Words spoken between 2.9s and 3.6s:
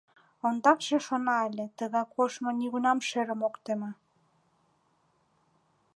шерым ок